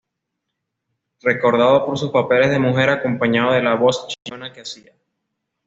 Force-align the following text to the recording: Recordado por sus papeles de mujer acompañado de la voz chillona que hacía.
Recordado 1.21 1.85
por 1.85 1.95
sus 1.95 2.09
papeles 2.09 2.49
de 2.49 2.57
mujer 2.57 2.89
acompañado 2.89 3.51
de 3.53 3.61
la 3.61 3.75
voz 3.75 4.07
chillona 4.07 4.51
que 4.51 4.61
hacía. 4.61 4.93